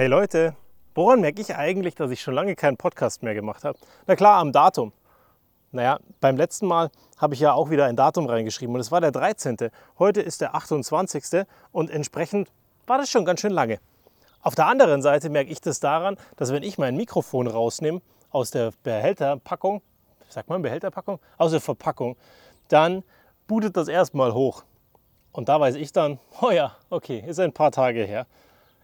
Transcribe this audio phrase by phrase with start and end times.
[0.00, 0.56] Hey Leute,
[0.94, 3.78] woran merke ich eigentlich, dass ich schon lange keinen Podcast mehr gemacht habe?
[4.06, 4.94] Na klar, am Datum.
[5.72, 9.02] Naja, beim letzten Mal habe ich ja auch wieder ein Datum reingeschrieben und es war
[9.02, 9.58] der 13.
[9.98, 11.44] Heute ist der 28.
[11.72, 12.48] und entsprechend
[12.86, 13.78] war das schon ganz schön lange.
[14.40, 18.50] Auf der anderen Seite merke ich das daran, dass wenn ich mein Mikrofon rausnehme aus
[18.50, 19.82] der Behälterpackung,
[20.30, 21.20] sagt man Behälterpackung?
[21.36, 22.16] Aus der Verpackung,
[22.68, 23.04] dann
[23.46, 24.64] bootet das erstmal hoch.
[25.32, 28.26] Und da weiß ich dann, oh ja, okay, ist ein paar Tage her.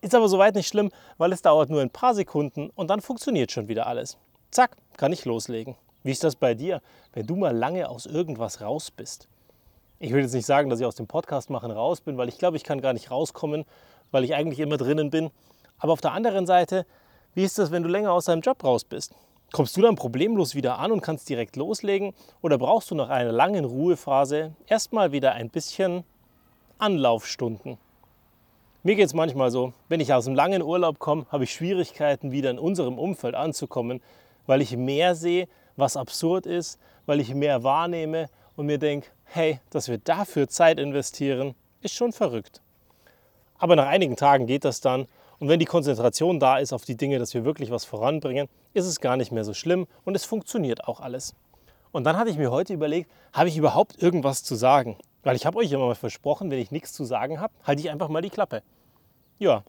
[0.00, 3.50] Ist aber soweit nicht schlimm, weil es dauert nur ein paar Sekunden und dann funktioniert
[3.50, 4.16] schon wieder alles.
[4.50, 5.76] Zack, kann ich loslegen.
[6.04, 6.80] Wie ist das bei dir,
[7.12, 9.28] wenn du mal lange aus irgendwas raus bist?
[9.98, 12.38] Ich will jetzt nicht sagen, dass ich aus dem Podcast machen raus bin, weil ich
[12.38, 13.64] glaube, ich kann gar nicht rauskommen,
[14.12, 15.30] weil ich eigentlich immer drinnen bin.
[15.78, 16.86] Aber auf der anderen Seite,
[17.34, 19.12] wie ist das, wenn du länger aus deinem Job raus bist?
[19.50, 22.14] Kommst du dann problemlos wieder an und kannst direkt loslegen?
[22.42, 26.04] Oder brauchst du nach einer langen Ruhephase erstmal wieder ein bisschen
[26.78, 27.78] Anlaufstunden?
[28.84, 32.30] Mir geht es manchmal so, wenn ich aus einem langen Urlaub komme, habe ich Schwierigkeiten,
[32.30, 34.00] wieder in unserem Umfeld anzukommen,
[34.46, 39.58] weil ich mehr sehe, was absurd ist, weil ich mehr wahrnehme und mir denke, hey,
[39.70, 42.62] dass wir dafür Zeit investieren, ist schon verrückt.
[43.58, 45.08] Aber nach einigen Tagen geht das dann
[45.40, 48.86] und wenn die Konzentration da ist auf die Dinge, dass wir wirklich was voranbringen, ist
[48.86, 51.34] es gar nicht mehr so schlimm und es funktioniert auch alles.
[51.90, 54.98] Und dann hatte ich mir heute überlegt, habe ich überhaupt irgendwas zu sagen?
[55.22, 57.90] Weil ich habe euch immer mal versprochen, wenn ich nichts zu sagen habe, halte ich
[57.90, 58.62] einfach mal die Klappe.
[59.38, 59.62] Ja,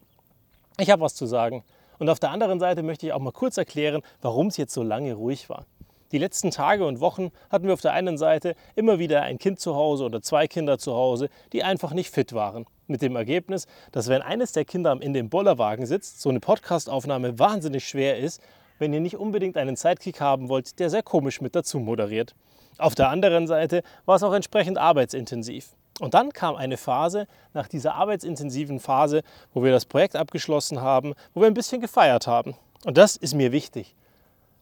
[0.78, 1.64] ich habe was zu sagen.
[1.98, 4.84] Und auf der anderen Seite möchte ich auch mal kurz erklären, warum es jetzt so
[4.84, 5.66] lange ruhig war.
[6.12, 9.60] Die letzten Tage und Wochen hatten wir auf der einen Seite immer wieder ein Kind
[9.60, 12.66] zu Hause oder zwei Kinder zu Hause, die einfach nicht fit waren.
[12.88, 16.40] Mit dem Ergebnis, dass wenn eines der Kinder am Ende im Bollerwagen sitzt, so eine
[16.40, 18.42] Podcastaufnahme wahnsinnig schwer ist,
[18.80, 22.34] wenn ihr nicht unbedingt einen Sidekick haben wollt, der sehr komisch mit dazu moderiert.
[22.78, 25.76] Auf der anderen Seite war es auch entsprechend arbeitsintensiv.
[26.00, 29.22] Und dann kam eine Phase, nach dieser arbeitsintensiven Phase,
[29.54, 32.56] wo wir das Projekt abgeschlossen haben, wo wir ein bisschen gefeiert haben.
[32.86, 33.96] Und das ist mir wichtig.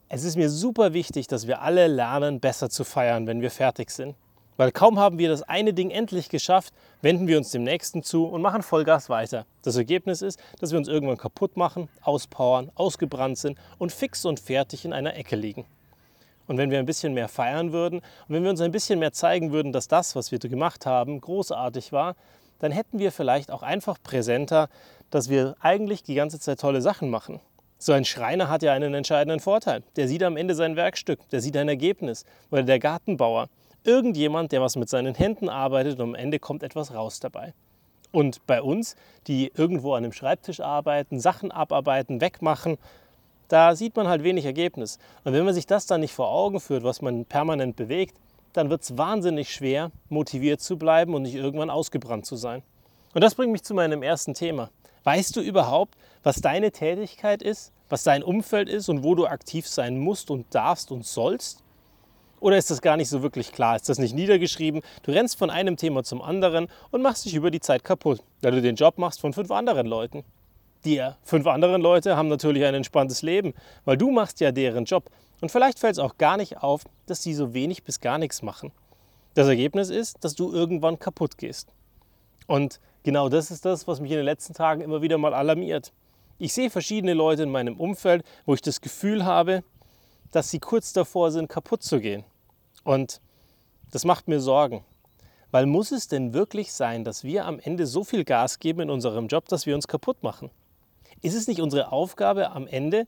[0.09, 3.91] Es ist mir super wichtig, dass wir alle lernen, besser zu feiern, wenn wir fertig
[3.91, 4.15] sind.
[4.57, 8.25] Weil kaum haben wir das eine Ding endlich geschafft, wenden wir uns dem nächsten zu
[8.25, 9.45] und machen Vollgas weiter.
[9.61, 14.39] Das Ergebnis ist, dass wir uns irgendwann kaputt machen, auspowern, ausgebrannt sind und fix und
[14.39, 15.65] fertig in einer Ecke liegen.
[16.47, 19.11] Und wenn wir ein bisschen mehr feiern würden und wenn wir uns ein bisschen mehr
[19.11, 22.15] zeigen würden, dass das, was wir gemacht haben, großartig war,
[22.59, 24.69] dann hätten wir vielleicht auch einfach präsenter,
[25.11, 27.39] dass wir eigentlich die ganze Zeit tolle Sachen machen.
[27.77, 29.83] So ein Schreiner hat ja einen entscheidenden Vorteil.
[29.97, 32.25] Der sieht am Ende sein Werkstück, der sieht ein Ergebnis.
[32.49, 33.49] Oder der Gartenbauer.
[33.87, 37.53] Irgendjemand, der was mit seinen Händen arbeitet und am Ende kommt etwas raus dabei.
[38.11, 42.77] Und bei uns, die irgendwo an einem Schreibtisch arbeiten, Sachen abarbeiten, wegmachen,
[43.47, 44.99] da sieht man halt wenig Ergebnis.
[45.23, 48.17] Und wenn man sich das dann nicht vor Augen führt, was man permanent bewegt,
[48.51, 52.63] dann wird es wahnsinnig schwer, motiviert zu bleiben und nicht irgendwann ausgebrannt zu sein.
[53.13, 54.69] Und das bringt mich zu meinem ersten Thema.
[55.05, 59.65] Weißt du überhaupt, was deine Tätigkeit ist, was dein Umfeld ist und wo du aktiv
[59.65, 61.63] sein musst und darfst und sollst?
[62.39, 63.75] Oder ist das gar nicht so wirklich klar?
[63.75, 64.81] Ist das nicht niedergeschrieben?
[65.03, 68.51] Du rennst von einem Thema zum anderen und machst dich über die Zeit kaputt, weil
[68.51, 70.23] du den Job machst von fünf anderen Leuten.
[70.85, 73.53] Die fünf anderen Leute haben natürlich ein entspanntes Leben,
[73.85, 75.09] weil du machst ja deren Job.
[75.41, 78.41] Und vielleicht fällt es auch gar nicht auf, dass sie so wenig bis gar nichts
[78.41, 78.71] machen.
[79.33, 81.69] Das Ergebnis ist, dass du irgendwann kaputt gehst.
[82.47, 85.91] Und genau das ist das, was mich in den letzten Tagen immer wieder mal alarmiert.
[86.39, 89.63] Ich sehe verschiedene Leute in meinem Umfeld, wo ich das Gefühl habe,
[90.31, 92.23] dass sie kurz davor sind, kaputt zu gehen.
[92.83, 93.21] Und
[93.91, 94.83] das macht mir Sorgen.
[95.51, 98.89] Weil muss es denn wirklich sein, dass wir am Ende so viel Gas geben in
[98.89, 100.51] unserem Job, dass wir uns kaputt machen?
[101.21, 103.07] Ist es nicht unsere Aufgabe am Ende,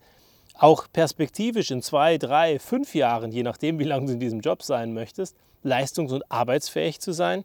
[0.56, 4.63] auch perspektivisch in zwei, drei, fünf Jahren, je nachdem, wie lange du in diesem Job
[4.63, 7.44] sein möchtest, leistungs- und arbeitsfähig zu sein?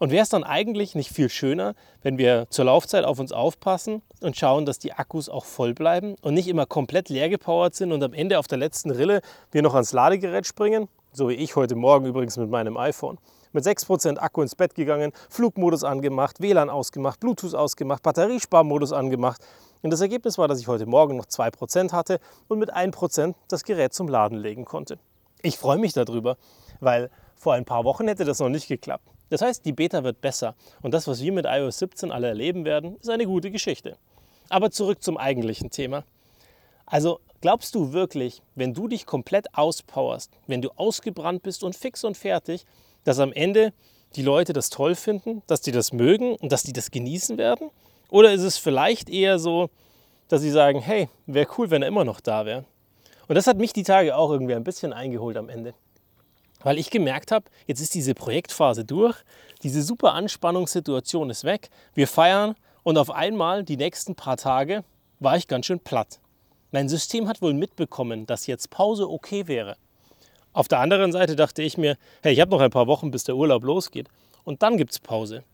[0.00, 4.00] Und wäre es dann eigentlich nicht viel schöner, wenn wir zur Laufzeit auf uns aufpassen
[4.22, 7.92] und schauen, dass die Akkus auch voll bleiben und nicht immer komplett leer gepowert sind
[7.92, 9.20] und am Ende auf der letzten Rille
[9.52, 10.88] wir noch ans Ladegerät springen?
[11.12, 13.18] So wie ich heute Morgen übrigens mit meinem iPhone
[13.52, 19.44] mit 6% Akku ins Bett gegangen, Flugmodus angemacht, WLAN ausgemacht, Bluetooth ausgemacht, Batteriesparmodus angemacht.
[19.82, 23.64] Und das Ergebnis war, dass ich heute Morgen noch 2% hatte und mit 1% das
[23.64, 24.98] Gerät zum Laden legen konnte.
[25.42, 26.38] Ich freue mich darüber,
[26.78, 29.04] weil vor ein paar Wochen hätte das noch nicht geklappt.
[29.30, 32.64] Das heißt, die Beta wird besser und das, was wir mit iOS 17 alle erleben
[32.64, 33.96] werden, ist eine gute Geschichte.
[34.48, 36.04] Aber zurück zum eigentlichen Thema.
[36.84, 42.04] Also glaubst du wirklich, wenn du dich komplett auspowerst, wenn du ausgebrannt bist und fix
[42.04, 42.66] und fertig,
[43.04, 43.72] dass am Ende
[44.16, 47.70] die Leute das toll finden, dass die das mögen und dass die das genießen werden?
[48.10, 49.70] Oder ist es vielleicht eher so,
[50.28, 52.64] dass sie sagen, hey, wäre cool, wenn er immer noch da wäre?
[53.28, 55.74] Und das hat mich die Tage auch irgendwie ein bisschen eingeholt am Ende.
[56.62, 59.16] Weil ich gemerkt habe, jetzt ist diese Projektphase durch,
[59.62, 64.84] diese super Anspannungssituation ist weg, wir feiern und auf einmal die nächsten paar Tage
[65.18, 66.20] war ich ganz schön platt.
[66.72, 69.76] Mein System hat wohl mitbekommen, dass jetzt Pause okay wäre.
[70.52, 73.24] Auf der anderen Seite dachte ich mir, hey, ich habe noch ein paar Wochen, bis
[73.24, 74.08] der Urlaub losgeht.
[74.44, 75.44] Und dann gibt es Pause.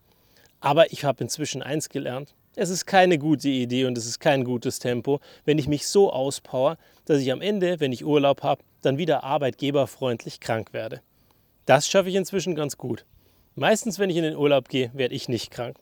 [0.60, 2.34] Aber ich habe inzwischen eins gelernt.
[2.54, 6.10] Es ist keine gute Idee und es ist kein gutes Tempo, wenn ich mich so
[6.10, 11.02] auspower, dass ich am Ende, wenn ich Urlaub habe, dann wieder arbeitgeberfreundlich krank werde.
[11.66, 13.04] Das schaffe ich inzwischen ganz gut.
[13.56, 15.76] Meistens, wenn ich in den Urlaub gehe, werde ich nicht krank.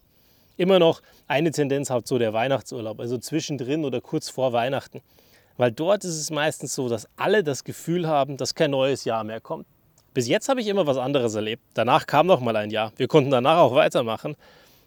[0.57, 5.03] Immer noch eine Tendenz hat so der Weihnachtsurlaub, also zwischendrin oder kurz vor Weihnachten.
[5.57, 9.25] Weil dort ist es meistens so, dass alle das Gefühl haben, dass kein neues Jahr
[9.25, 9.67] mehr kommt.
[10.15, 11.63] Bis jetzt habe ich immer was anderes erlebt.
[11.75, 12.93] Danach kam noch mal ein Jahr.
[12.97, 14.37] Wir konnten danach auch weitermachen.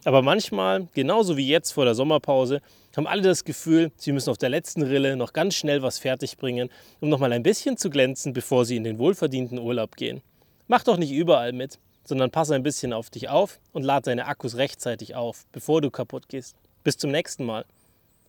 [0.07, 2.61] Aber manchmal, genauso wie jetzt vor der Sommerpause,
[2.95, 6.69] haben alle das Gefühl, sie müssen auf der letzten Rille noch ganz schnell was fertigbringen,
[7.01, 10.21] um noch mal ein bisschen zu glänzen, bevor sie in den wohlverdienten Urlaub gehen.
[10.67, 14.27] Mach doch nicht überall mit, sondern passe ein bisschen auf dich auf und lade deine
[14.27, 16.55] Akkus rechtzeitig auf, bevor du kaputt gehst.
[16.85, 17.65] Bis zum nächsten Mal.